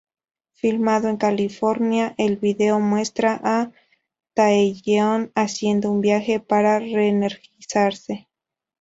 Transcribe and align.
Filmado 0.53 1.09
en 1.09 1.17
California, 1.17 2.15
el 2.17 2.37
vídeo 2.37 2.79
muestra 2.79 3.39
a 3.43 3.71
Taeyeon 4.33 5.31
haciendo 5.35 5.91
un 5.91 6.01
viaje 6.01 6.39
para 6.39 6.79
re-energizarse. 6.79 8.27